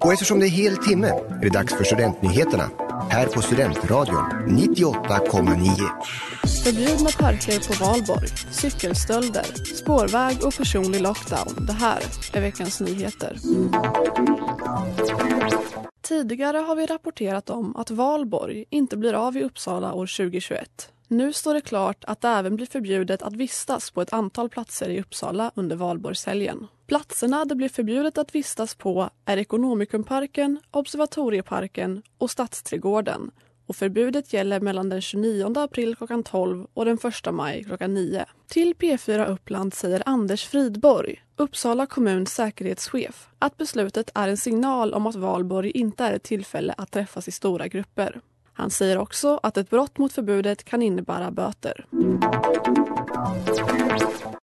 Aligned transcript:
Och 0.00 0.12
eftersom 0.12 0.40
det 0.40 0.46
är 0.46 0.50
hel 0.50 0.76
timme 0.76 1.08
är 1.08 1.40
det 1.42 1.48
dags 1.48 1.74
för 1.74 1.84
Studentnyheterna 1.84 2.70
här 3.10 3.26
på 3.26 3.42
Studentradion 3.42 4.24
98,9. 4.48 5.88
Förbjudna 6.64 7.10
parker 7.18 7.68
på 7.68 7.84
Valborg, 7.84 8.28
cykelstölder, 8.50 9.74
spårväg 9.74 10.36
och 10.44 10.54
personlig 10.54 11.00
lockdown. 11.00 11.66
Det 11.66 11.72
här 11.72 12.02
är 12.32 12.40
veckans 12.40 12.80
nyheter. 12.80 13.36
Tidigare 16.02 16.58
har 16.58 16.76
vi 16.76 16.86
rapporterat 16.86 17.50
om 17.50 17.76
att 17.76 17.90
Valborg 17.90 18.64
inte 18.70 18.96
blir 18.96 19.14
av 19.14 19.36
i 19.36 19.42
Uppsala 19.42 19.92
år 19.92 20.06
2021. 20.06 20.92
Nu 21.08 21.32
står 21.32 21.54
det 21.54 21.60
klart 21.60 22.04
att 22.04 22.20
det 22.20 22.28
även 22.28 22.56
blir 22.56 22.66
förbjudet 22.66 23.22
att 23.22 23.36
vistas 23.36 23.90
på 23.90 24.02
ett 24.02 24.12
antal 24.12 24.48
platser 24.48 24.88
i 24.88 25.00
Uppsala 25.00 25.50
under 25.54 25.76
valborgshelgen. 25.76 26.66
Platserna 26.86 27.44
det 27.44 27.54
blir 27.54 27.68
förbjudet 27.68 28.18
att 28.18 28.34
vistas 28.34 28.74
på 28.74 29.10
är 29.24 29.36
Ekonomikumparken, 29.36 30.60
Observatorieparken 30.70 32.02
och 32.18 32.30
Stadsträdgården 32.30 33.30
och 33.68 33.76
förbudet 33.76 34.32
gäller 34.32 34.60
mellan 34.60 34.88
den 34.88 35.00
29 35.00 35.58
april 35.58 35.96
klockan 35.96 36.22
12 36.22 36.66
och 36.74 36.84
den 36.84 36.98
1 37.26 37.34
maj 37.34 37.64
klockan 37.64 37.94
9. 37.94 38.24
Till 38.46 38.74
P4 38.74 39.26
Uppland 39.26 39.74
säger 39.74 40.02
Anders 40.06 40.46
Fridborg, 40.46 41.22
Uppsala 41.36 41.86
kommuns 41.86 42.34
säkerhetschef, 42.34 43.28
att 43.38 43.56
beslutet 43.56 44.10
är 44.14 44.28
en 44.28 44.36
signal 44.36 44.94
om 44.94 45.06
att 45.06 45.14
valborg 45.14 45.70
inte 45.70 46.04
är 46.04 46.12
ett 46.12 46.22
tillfälle 46.22 46.74
att 46.78 46.90
träffas 46.90 47.28
i 47.28 47.30
stora 47.30 47.68
grupper. 47.68 48.20
Han 48.58 48.70
säger 48.70 48.98
också 48.98 49.40
att 49.42 49.56
ett 49.56 49.70
brott 49.70 49.98
mot 49.98 50.12
förbudet 50.12 50.64
kan 50.64 50.82
innebära 50.82 51.30
böter. 51.30 51.86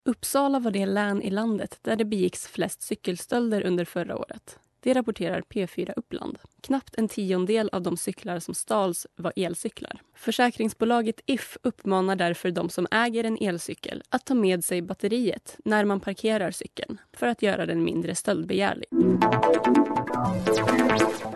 Uppsala 0.05 0.59
var 0.59 0.71
det 0.71 0.85
län 0.85 1.21
i 1.21 1.29
landet 1.29 1.79
där 1.81 1.95
det 1.95 2.05
begicks 2.05 2.47
flest 2.47 2.81
cykelstölder 2.81 3.61
under 3.65 3.85
förra 3.85 4.17
året. 4.17 4.59
Det 4.85 4.93
rapporterar 4.93 5.41
P4 5.41 5.93
Uppland. 5.95 6.37
Knappt 6.61 6.95
en 6.95 7.07
tiondel 7.07 7.69
av 7.71 7.81
de 7.81 7.97
cyklar 7.97 8.39
som 8.39 8.53
stals 8.53 9.07
var 9.15 9.33
elcyklar. 9.35 10.01
Försäkringsbolaget 10.15 11.21
If 11.25 11.57
uppmanar 11.61 12.15
därför 12.15 12.51
de 12.51 12.69
som 12.69 12.87
äger 12.91 13.23
en 13.23 13.37
elcykel 13.41 14.03
att 14.09 14.25
ta 14.25 14.33
med 14.33 14.63
sig 14.63 14.81
batteriet 14.81 15.57
när 15.65 15.85
man 15.85 15.99
parkerar 15.99 16.51
cykeln 16.51 16.97
för 17.13 17.27
att 17.27 17.41
göra 17.41 17.65
den 17.65 17.83
mindre 17.83 18.15
stöldbegärlig. 18.15 18.89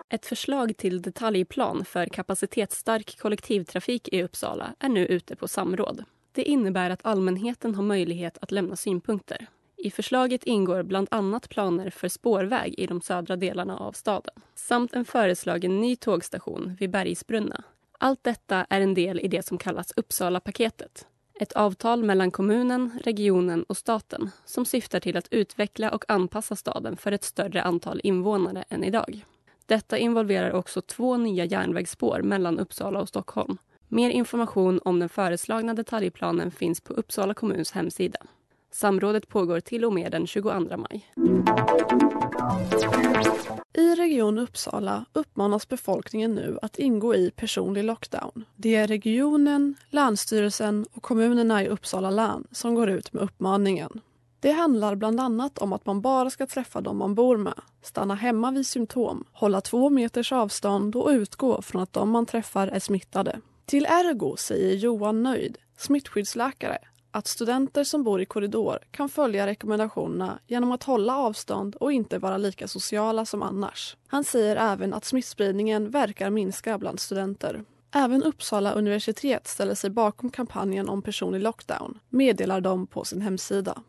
Ett 0.09 0.25
förslag 0.25 0.77
till 0.77 1.01
detaljplan 1.01 1.85
för 1.85 2.05
kapacitetsstark 2.05 3.17
kollektivtrafik 3.19 4.07
i 4.11 4.23
Uppsala 4.23 4.73
är 4.79 4.89
nu 4.89 5.05
ute 5.05 5.35
på 5.35 5.47
samråd. 5.47 6.03
Det 6.31 6.43
innebär 6.43 6.89
att 6.89 7.05
allmänheten 7.05 7.75
har 7.75 7.83
möjlighet 7.83 8.37
att 8.41 8.51
lämna 8.51 8.75
synpunkter. 8.75 9.47
I 9.81 9.91
förslaget 9.91 10.43
ingår 10.43 10.83
bland 10.83 11.07
annat 11.11 11.49
planer 11.49 11.89
för 11.89 12.07
spårväg 12.07 12.75
i 12.77 12.87
de 12.87 13.01
södra 13.01 13.35
delarna 13.35 13.77
av 13.77 13.91
staden 13.91 14.33
samt 14.55 14.93
en 14.93 15.05
föreslagen 15.05 15.81
ny 15.81 15.95
tågstation 15.95 16.77
vid 16.79 16.89
Bergsbrunna. 16.89 17.63
Allt 17.99 18.23
detta 18.23 18.65
är 18.69 18.81
en 18.81 18.93
del 18.93 19.19
i 19.19 19.27
det 19.27 19.45
som 19.45 19.57
kallas 19.57 19.93
Uppsala-paketet. 19.95 21.07
Ett 21.39 21.53
avtal 21.53 22.03
mellan 22.03 22.31
kommunen, 22.31 22.99
regionen 23.03 23.63
och 23.63 23.77
staten 23.77 24.29
som 24.45 24.65
syftar 24.65 24.99
till 24.99 25.17
att 25.17 25.27
utveckla 25.33 25.91
och 25.91 26.05
anpassa 26.07 26.55
staden 26.55 26.97
för 26.97 27.11
ett 27.11 27.23
större 27.23 27.61
antal 27.61 28.01
invånare 28.03 28.63
än 28.69 28.83
idag. 28.83 29.25
Detta 29.65 29.97
involverar 29.97 30.51
också 30.51 30.81
två 30.81 31.17
nya 31.17 31.45
järnvägsspår 31.45 32.21
mellan 32.21 32.59
Uppsala 32.59 33.01
och 33.01 33.09
Stockholm. 33.09 33.57
Mer 33.87 34.09
information 34.09 34.79
om 34.85 34.99
den 34.99 35.09
föreslagna 35.09 35.73
detaljplanen 35.73 36.51
finns 36.51 36.81
på 36.81 36.93
Uppsala 36.93 37.33
kommuns 37.33 37.71
hemsida. 37.71 38.19
Samrådet 38.71 39.27
pågår 39.27 39.59
till 39.59 39.85
och 39.85 39.93
med 39.93 40.11
den 40.11 40.27
22 40.27 40.59
maj. 40.59 41.13
I 43.73 43.95
Region 43.95 44.37
Uppsala 44.39 45.05
uppmanas 45.13 45.67
befolkningen 45.67 46.35
nu 46.35 46.59
att 46.61 46.79
ingå 46.79 47.15
i 47.15 47.31
personlig 47.31 47.83
lockdown. 47.83 48.45
Det 48.55 48.75
är 48.75 48.87
regionen, 48.87 49.75
Länsstyrelsen 49.89 50.85
och 50.93 51.03
kommunerna 51.03 51.63
i 51.63 51.67
Uppsala 51.67 52.09
län 52.09 52.47
som 52.51 52.75
går 52.75 52.89
ut 52.89 53.13
med 53.13 53.23
uppmaningen. 53.23 54.01
Det 54.39 54.51
handlar 54.51 54.95
bland 54.95 55.19
annat 55.19 55.57
om 55.57 55.73
att 55.73 55.85
man 55.85 56.01
bara 56.01 56.29
ska 56.29 56.47
träffa 56.47 56.81
dem 56.81 56.97
man 56.97 57.15
bor 57.15 57.37
med, 57.37 57.61
stanna 57.81 58.15
hemma 58.15 58.51
vid 58.51 58.67
symptom, 58.67 59.23
hålla 59.31 59.61
två 59.61 59.89
meters 59.89 60.31
avstånd 60.31 60.95
och 60.95 61.09
utgå 61.09 61.61
från 61.61 61.81
att 61.81 61.93
de 61.93 62.09
man 62.09 62.25
träffar 62.25 62.67
är 62.67 62.79
smittade. 62.79 63.41
Till 63.65 63.85
Ergo 63.85 64.35
säger 64.37 64.75
Johan 64.75 65.23
Nöjd, 65.23 65.57
smittskyddsläkare, 65.77 66.77
att 67.19 67.27
studenter 67.27 67.83
som 67.83 68.03
bor 68.03 68.21
i 68.21 68.25
korridor 68.25 68.79
kan 68.91 69.09
följa 69.09 69.47
rekommendationerna 69.47 70.39
genom 70.47 70.71
att 70.71 70.83
hålla 70.83 71.17
avstånd 71.17 71.75
och 71.75 71.91
inte 71.91 72.17
vara 72.19 72.37
lika 72.37 72.67
sociala 72.67 73.25
som 73.25 73.43
annars. 73.43 73.97
Han 74.07 74.23
säger 74.23 74.55
även 74.55 74.93
att 74.93 75.05
smittspridningen 75.05 75.89
verkar 75.89 76.29
minska 76.29 76.77
bland 76.77 76.99
studenter. 76.99 77.63
Även 77.91 78.23
Uppsala 78.23 78.71
universitet 78.71 79.47
ställer 79.47 79.75
sig 79.75 79.89
bakom 79.89 80.29
kampanjen 80.29 80.89
om 80.89 81.01
personlig 81.01 81.41
lockdown, 81.41 81.99
meddelar 82.09 82.61
de 82.61 82.87
på 82.87 83.03
sin 83.03 83.21
hemsida. 83.21 83.83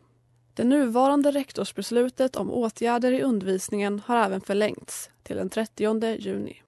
Det 0.53 0.63
nuvarande 0.63 1.31
rektorsbeslutet 1.31 2.35
om 2.35 2.51
åtgärder 2.51 3.11
i 3.11 3.21
undervisningen 3.21 4.01
har 4.05 4.17
även 4.17 4.41
förlängts 4.41 5.09
till 5.23 5.35
den 5.35 5.49
30 5.49 6.17
juni. 6.19 6.61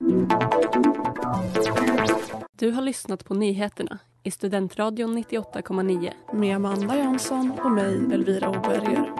Du 2.51 2.71
har 2.71 2.81
lyssnat 2.81 3.25
på 3.25 3.33
nyheterna 3.33 3.99
i 4.23 4.31
Studentradion 4.31 5.17
98,9 5.17 6.11
med 6.33 6.55
Amanda 6.55 6.97
Jansson 6.97 7.51
och 7.63 7.71
mig, 7.71 8.13
Elvira 8.13 8.49
Oberger. 8.49 9.13